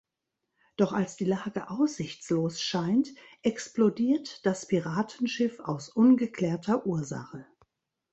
Doch 0.77 0.93
als 0.93 1.15
die 1.15 1.25
Lage 1.25 1.69
aussichtslos 1.69 2.59
scheint, 2.59 3.13
explodiert 3.43 4.43
das 4.47 4.67
Piratenschiff 4.67 5.59
aus 5.59 5.89
ungeklärter 5.89 6.87
Ursache. 6.87 7.45